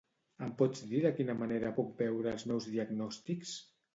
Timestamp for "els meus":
2.37-2.69